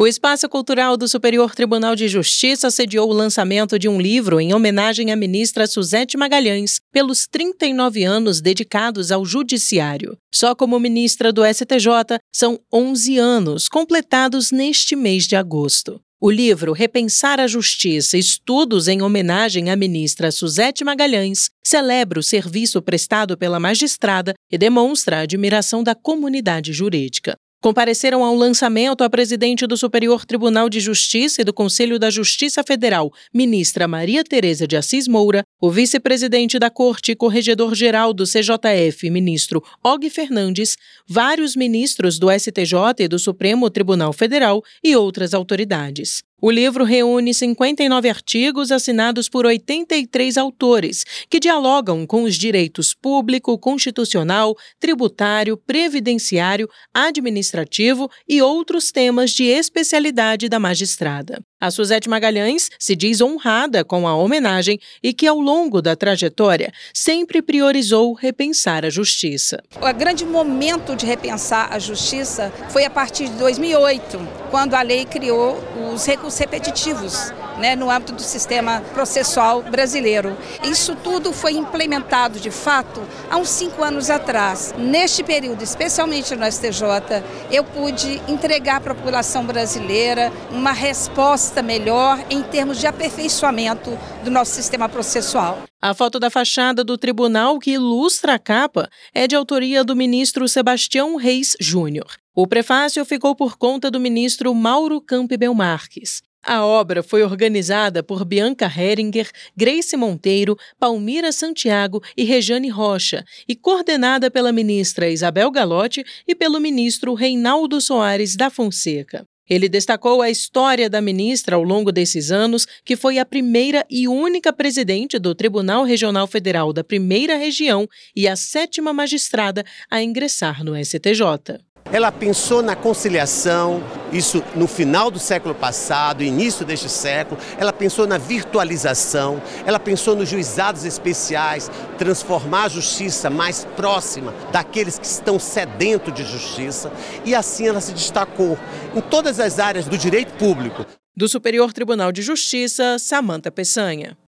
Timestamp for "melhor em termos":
91.60-92.78